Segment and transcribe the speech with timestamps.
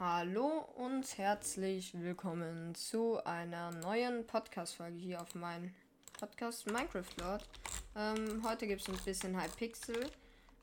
[0.00, 5.74] Hallo und herzlich willkommen zu einer neuen Podcast-Folge hier auf meinem
[6.20, 7.48] Podcast Minecraft Lord.
[7.96, 10.08] Ähm, heute gibt es ein bisschen Hypixel.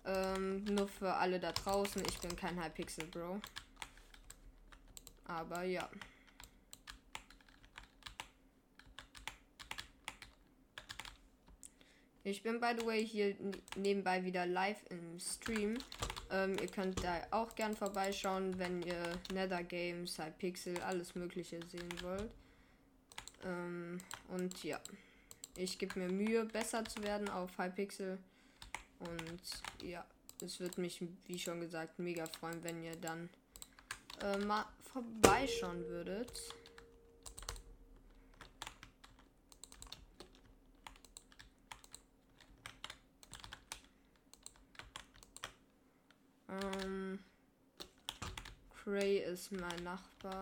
[0.05, 3.41] Ähm, nur für alle da draußen, ich bin kein Hypixel Bro.
[5.25, 5.89] Aber ja.
[12.23, 13.35] Ich bin by the way hier
[13.75, 15.77] nebenbei wieder live im Stream.
[16.31, 19.01] Ähm, ihr könnt da auch gern vorbeischauen, wenn ihr
[19.33, 22.31] Nether Games, Hypixel, alles Mögliche sehen wollt.
[23.43, 23.99] Ähm,
[24.29, 24.79] und ja,
[25.55, 28.17] ich gebe mir Mühe, besser zu werden auf Hypixel.
[28.99, 29.41] Und
[29.83, 30.05] ja,
[30.43, 33.29] es wird mich, wie schon gesagt, mega freuen, wenn ihr dann
[34.21, 36.31] äh, mal vorbeischauen würdet.
[46.49, 47.19] Ähm,
[48.83, 50.39] Cray ist mein Nachbar.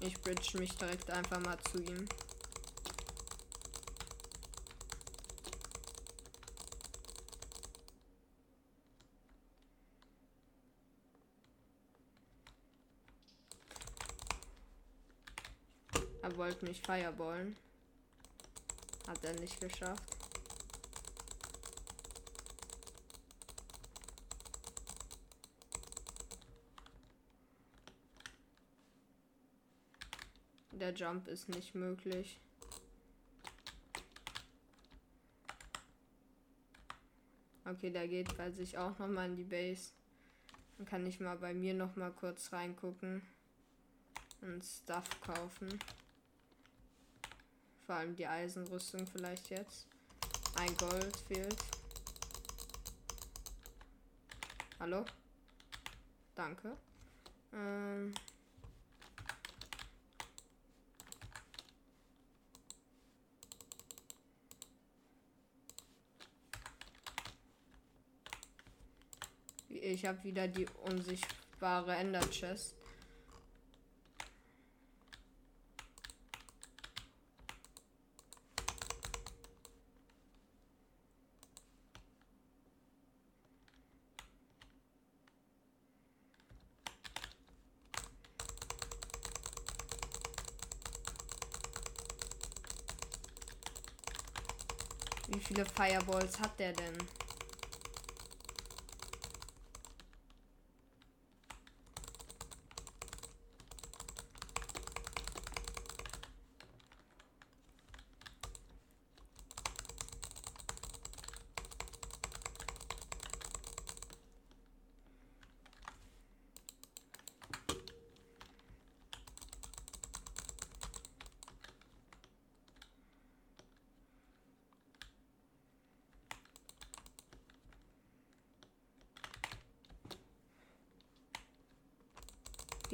[0.00, 2.08] Ich bridge mich direkt einfach mal zu ihm.
[16.22, 17.56] Er wollte mich fireballen.
[19.06, 20.16] Hat er nicht geschafft.
[30.72, 32.38] Der Jump ist nicht möglich.
[37.64, 39.90] Okay, der geht bei sich auch noch mal in die Base.
[40.76, 43.22] Dann kann ich mal bei mir noch mal kurz reingucken
[44.42, 45.78] und Stuff kaufen.
[47.86, 49.86] Vor allem die Eisenrüstung vielleicht jetzt.
[50.56, 51.56] Ein Gold fehlt.
[54.80, 55.04] Hallo?
[56.34, 56.76] Danke.
[57.52, 58.12] Ähm.
[69.68, 72.74] Ich habe wieder die unsichtbare Ender Chest.
[95.46, 97.25] Viele Fireballs hat der denn?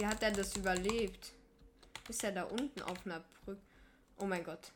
[0.03, 1.31] Wie hat er das überlebt?
[2.09, 3.61] Ist er da unten auf einer Brücke?
[4.19, 4.73] Oh mein Gott.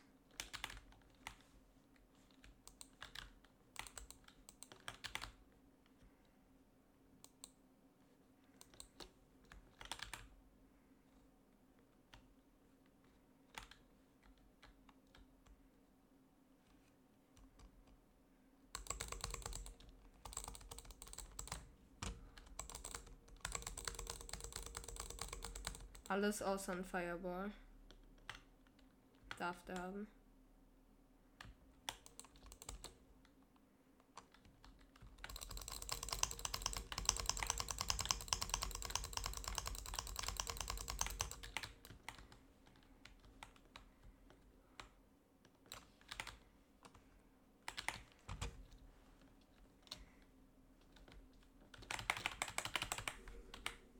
[26.09, 27.51] Alles außer ein Fireball.
[29.37, 30.07] Darf der haben.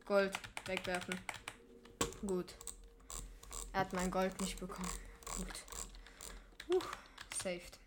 [0.05, 1.36] Gold wegwerfen.
[2.25, 2.55] Gut.
[3.73, 4.89] Er hat mein Gold nicht bekommen.
[5.35, 5.63] Gut.
[6.73, 6.81] Uh,
[7.41, 7.79] saved.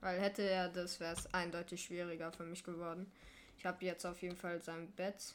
[0.00, 3.10] Weil hätte er das, wäre es eindeutig schwieriger für mich geworden.
[3.58, 5.34] Ich habe jetzt auf jeden Fall sein Bett.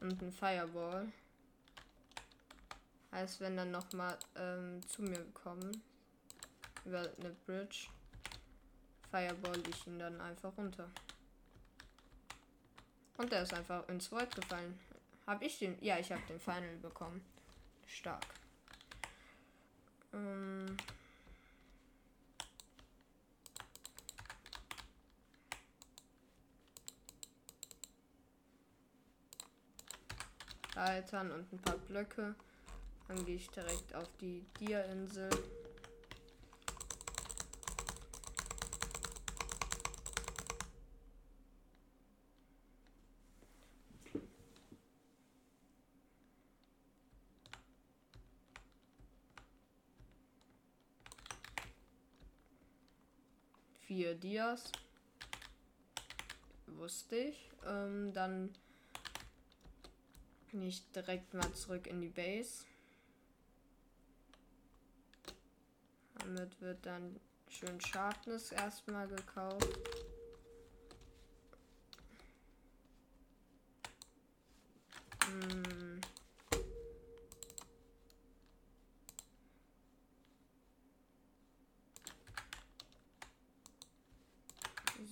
[0.00, 1.10] Und ein Fireball.
[3.12, 5.80] Heißt, wenn dann noch mal ähm, zu mir kommen
[6.84, 7.86] über eine Bridge,
[9.14, 10.90] Fireball ich ihn dann einfach runter.
[13.16, 14.76] Und der ist einfach ins Void gefallen.
[15.24, 15.78] Hab ich den?
[15.80, 17.24] Ja, ich habe den Final bekommen.
[17.86, 18.26] Stark.
[20.12, 20.76] Ähm
[30.74, 32.34] Leitern und ein paar Blöcke.
[33.06, 35.30] Dann gehe ich direkt auf die Dia-Insel.
[53.94, 54.72] Vier Dias.
[56.66, 57.48] Wusste ich.
[57.64, 58.52] Ähm, dann
[60.50, 62.64] nicht direkt mal zurück in die Base.
[66.18, 69.78] Damit wird dann schön Sharpness erstmal gekauft.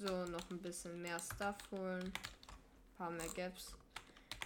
[0.04, 2.02] So, noch ein bisschen mehr Stuff holen.
[2.02, 3.76] Ein paar mehr Gaps.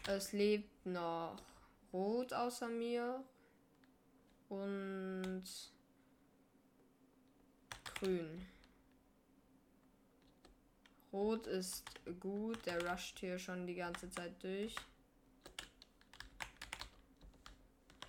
[0.07, 1.35] Es lebt noch
[1.95, 3.25] Rot außer mir.
[4.51, 5.45] Und
[7.95, 8.47] Grün.
[11.11, 11.85] Rot ist
[12.21, 12.67] gut.
[12.67, 14.75] Der rusht hier schon die ganze Zeit durch.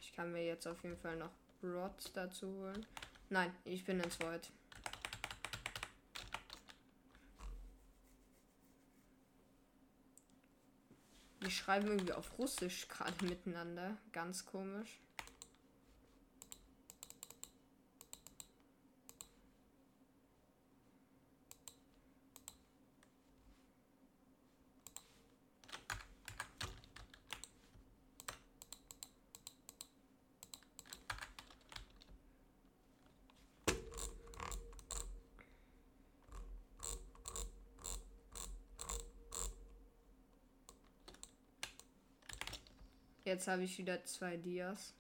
[0.02, 1.32] Ich kann mir jetzt auf jeden Fall noch
[1.64, 2.86] Rot dazu holen.
[3.30, 4.52] Nein, ich bin ins Void.
[11.48, 13.96] Die schreiben irgendwie auf Russisch gerade miteinander.
[14.12, 15.00] Ganz komisch.
[43.38, 44.96] Jetzt habe ich wieder zwei Dias.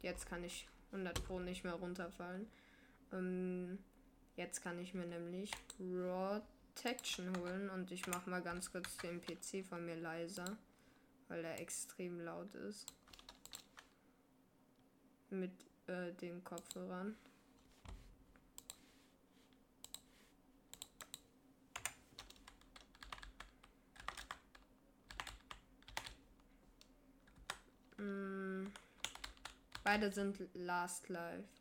[0.00, 2.46] Jetzt kann ich 100 Pro nicht mehr runterfallen.
[3.12, 3.78] Ähm,
[4.36, 9.62] jetzt kann ich mir nämlich Protection holen und ich mache mal ganz kurz den PC
[9.62, 10.56] von mir leiser,
[11.28, 12.86] weil er extrem laut ist.
[15.28, 15.52] Mit
[15.86, 17.14] äh, den Kopfhörern.
[29.90, 31.59] Beide sind Last Life.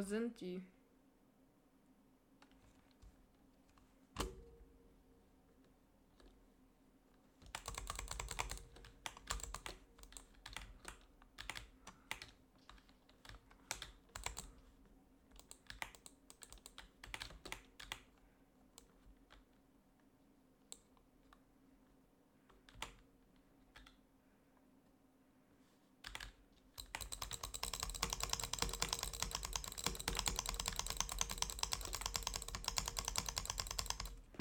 [0.00, 0.40] Wo sind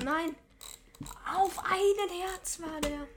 [0.09, 0.35] Nein.
[1.23, 3.07] Auf einen Herz war der.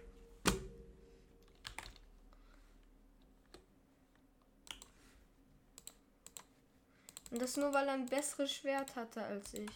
[7.31, 9.71] Und das nur, weil er ein besseres Schwert hatte als ich.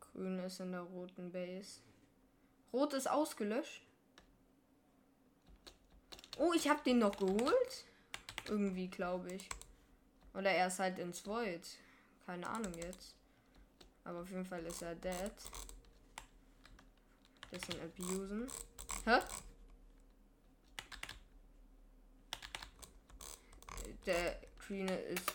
[0.00, 1.82] Grün ist in der roten Base.
[2.72, 3.89] Rot ist ausgelöscht.
[6.38, 7.84] Oh, ich habe den noch geholt.
[8.48, 9.48] Irgendwie, glaube ich.
[10.34, 11.66] Oder er ist halt ins Void.
[12.26, 13.14] Keine Ahnung jetzt.
[14.04, 15.32] Aber auf jeden Fall ist er dead.
[17.50, 18.46] Bisschen abusen.
[19.04, 19.18] Hä?
[24.06, 25.32] Der Queen ist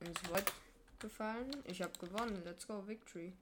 [0.00, 0.52] ins Void
[0.98, 1.50] gefallen.
[1.64, 2.42] Ich habe gewonnen.
[2.44, 3.34] Let's go, Victory.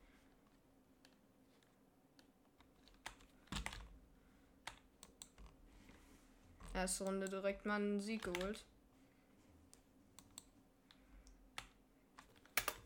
[6.76, 8.62] Erste Runde direkt mal einen Sieg geholt.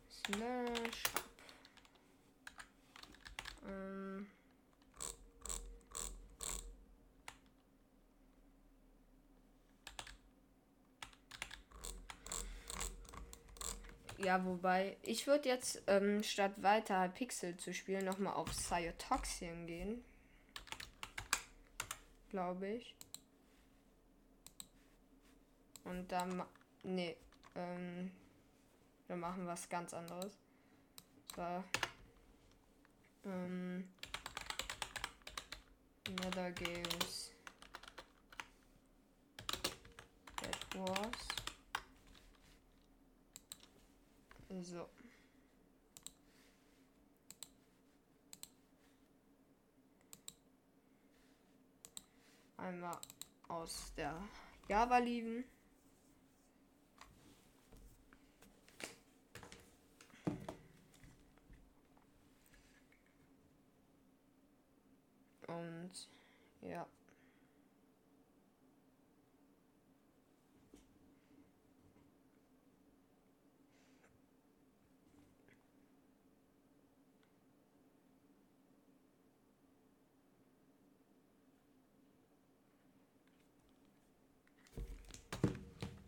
[0.09, 1.03] Slash.
[3.67, 4.29] Ähm.
[14.19, 20.05] Ja, wobei, ich würde jetzt ähm, statt weiter Pixel zu spielen nochmal auf Cytoxin gehen.
[22.31, 22.95] Glaube ich.
[25.85, 26.43] Und dann.
[26.83, 27.17] Nee.
[27.55, 28.11] Ähm,
[29.07, 30.39] wir machen was ganz anderes.
[31.35, 31.65] So.
[33.25, 33.89] Ähm,
[36.09, 37.33] Nether Games.
[40.37, 41.31] That was.
[44.63, 44.89] So.
[52.57, 52.99] Einmal
[53.49, 54.15] aus der
[54.69, 55.45] Java lieben.
[65.91, 66.09] Und
[66.71, 66.87] ja.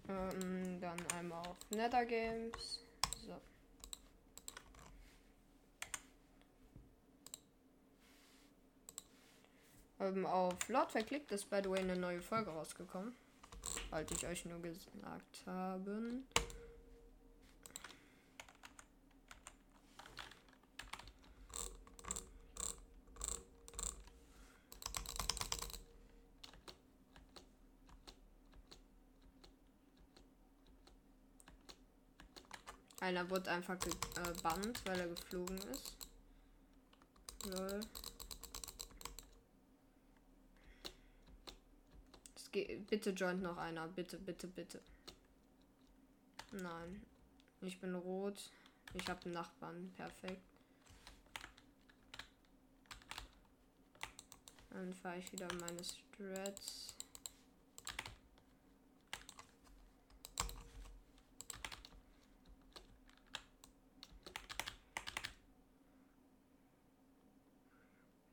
[0.08, 2.84] Ähm, dann einmal auf Nether Games.
[10.02, 13.14] Ähm, auf Lord verklickt ist by the way eine neue Folge rausgekommen.
[13.90, 16.26] Wollte ich euch nur gesagt haben.
[33.00, 35.96] Einer wurde einfach gebannt, weil er geflogen ist.
[37.46, 37.80] Lol.
[42.52, 43.88] Bitte joint noch einer.
[43.88, 44.80] Bitte, bitte, bitte.
[46.52, 47.02] Nein.
[47.62, 48.50] Ich bin rot.
[48.94, 49.92] Ich habe einen Nachbarn.
[49.96, 50.42] Perfekt.
[54.70, 56.94] Dann fahre ich wieder meine Strats.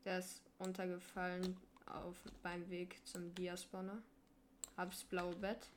[0.05, 4.01] Der ist runtergefallen auf beim Weg zum Diaspawner.
[4.77, 5.69] Hab's blaue Bett.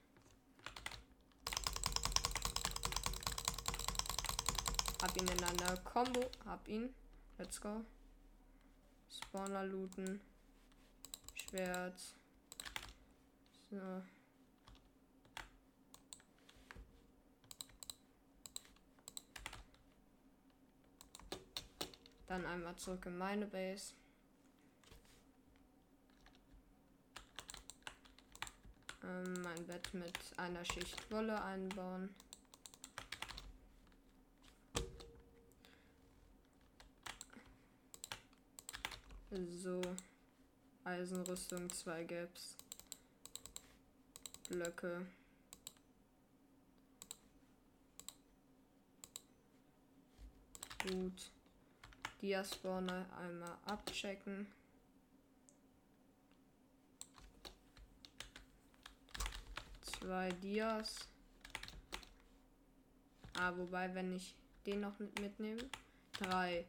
[5.02, 6.30] Hab ihn in einer Combo.
[6.46, 6.94] Hab ihn.
[7.38, 7.84] Let's go.
[9.10, 10.20] Spawner looten.
[11.34, 12.00] Schwert.
[13.70, 14.02] So.
[22.28, 23.94] Dann einmal zurück in meine Base.
[29.04, 32.08] Ähm, mein Bett mit einer Schicht Wolle einbauen.
[39.30, 39.80] So.
[40.84, 42.56] Eisenrüstung, zwei Gaps.
[44.48, 45.06] Blöcke.
[50.82, 51.30] Gut.
[52.20, 54.46] Diaspawner einmal abchecken.
[60.02, 61.08] Zwei Dias.
[63.38, 64.34] Ah, wobei, wenn ich
[64.66, 65.62] den noch mit mitnehme.
[66.18, 66.66] Drei.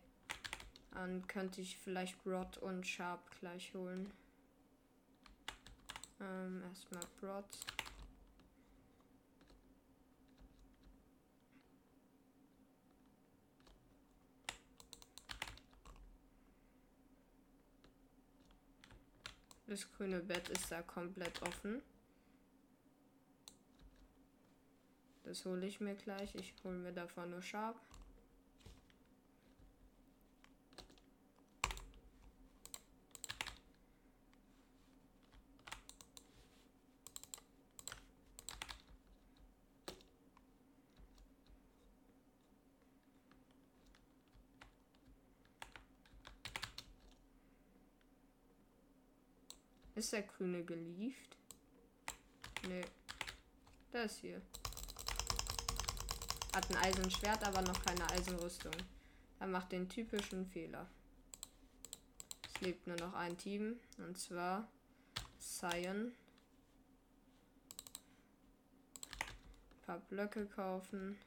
[0.92, 4.12] Dann könnte ich vielleicht Rod und Sharp gleich holen.
[6.22, 7.46] Ähm, erstmal Rod.
[19.66, 21.82] Das grüne Bett ist da komplett offen.
[25.34, 26.36] Das hole ich mir gleich.
[26.36, 27.76] Ich hole mir davon nur Sharp.
[49.96, 51.38] Ist der grüne gelieft?
[52.68, 52.86] Nee.
[53.92, 54.40] Das hier.
[56.54, 58.74] Hat ein Eisenschwert, aber noch keine Eisenrüstung.
[59.40, 60.88] Er macht den typischen Fehler.
[62.46, 63.80] Es lebt nur noch ein Team.
[63.98, 64.68] Und zwar
[65.40, 66.12] Cyan.
[69.72, 71.18] Ein paar Blöcke kaufen.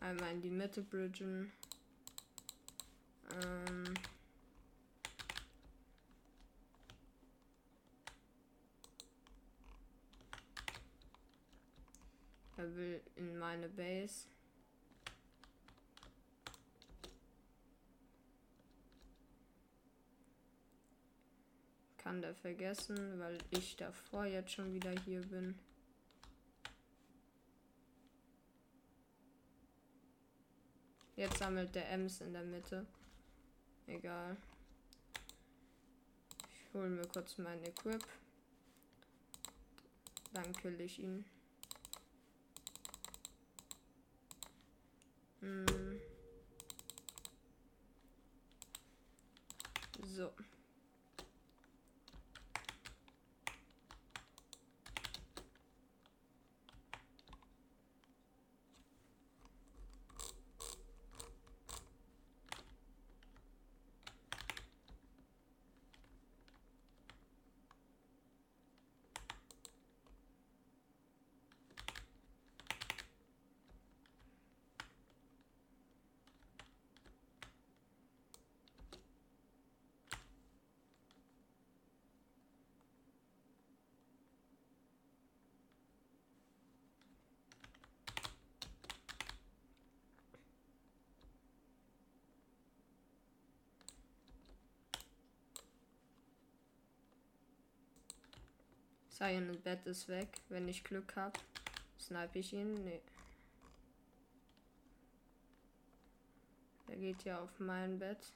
[0.00, 1.52] Einmal in die Mitte bridgen.
[3.40, 3.94] Ähm
[12.60, 14.26] er will in meine Base.
[21.96, 25.58] Kann der vergessen, weil ich davor jetzt schon wieder hier bin.
[31.16, 32.86] Jetzt sammelt der Ems in der Mitte.
[33.86, 34.36] Egal.
[36.54, 38.06] Ich hole mir kurz mein Equip.
[40.32, 41.24] Dann kill ich ihn.
[50.16, 50.32] So.
[99.20, 100.40] Sein Bett ist weg.
[100.48, 101.38] Wenn ich Glück habe,
[101.98, 102.72] snipe ich ihn.
[102.72, 103.02] Nee.
[106.88, 108.32] Er geht ja auf mein Bett.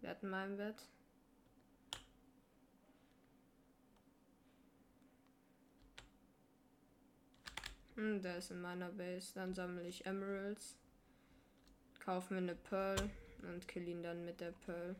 [0.00, 0.82] Wer hat mein Bett?
[7.96, 9.34] Hm, der ist in meiner Base.
[9.34, 10.74] Dann sammle ich Emeralds.
[12.00, 13.10] Kaufe mir eine Pearl
[13.42, 14.96] und kill ihn dann mit der Pearl.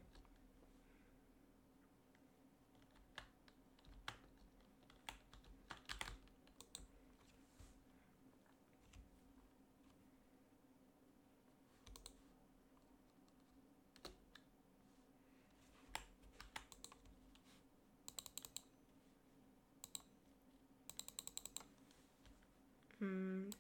[23.00, 23.50] Hm.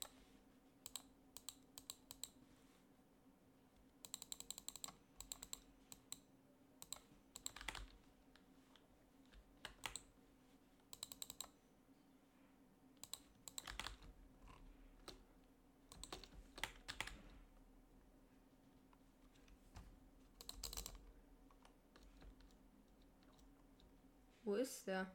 [24.48, 25.06] Wo ist der?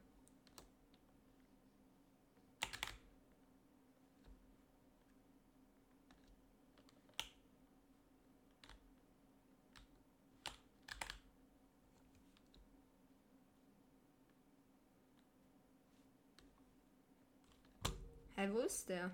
[18.36, 19.10] Hä, wo ist der?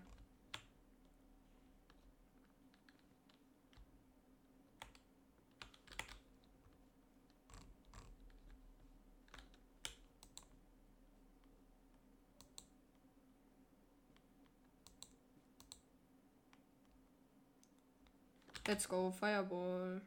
[18.71, 20.01] Let's go, Fireball.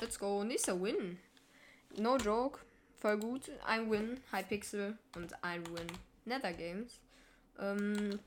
[0.00, 1.18] Let's go, nächster Win.
[1.98, 2.60] No joke.
[2.94, 3.50] Voll gut.
[3.66, 5.88] Ein Win, Hypixel und ein Win,
[6.26, 7.00] Nether Games.
[7.58, 8.20] Ähm,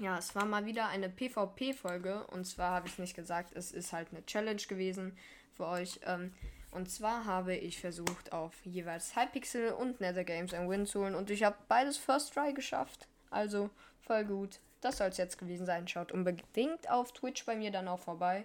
[0.00, 2.26] ja, es war mal wieder eine PvP-Folge.
[2.26, 5.16] Und zwar habe ich nicht gesagt, es ist halt eine Challenge gewesen
[5.54, 6.00] für euch.
[6.04, 6.34] Ähm,
[6.72, 11.14] und zwar habe ich versucht, auf jeweils Hypixel und Nether Games ein Win zu holen.
[11.14, 13.06] Und ich habe beides First Try geschafft.
[13.30, 14.58] Also voll gut.
[14.80, 15.88] Das soll es jetzt gewesen sein.
[15.88, 18.44] Schaut unbedingt auf Twitch bei mir dann auch vorbei.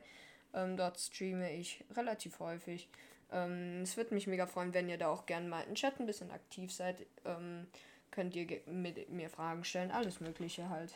[0.54, 2.90] Ähm, dort streame ich relativ häufig.
[3.32, 6.06] Ähm, es würde mich mega freuen, wenn ihr da auch gerne mal im Chat ein
[6.06, 7.06] bisschen aktiv seid.
[7.26, 7.68] Ähm,
[8.12, 10.94] könnt ihr mit mir Fragen stellen, alles Mögliche halt.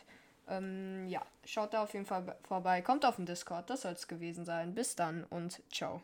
[0.48, 2.82] Ähm, ja, schaut da auf jeden Fall vorbei.
[2.82, 4.74] Kommt auf den Discord, das soll es gewesen sein.
[4.74, 6.02] Bis dann und ciao.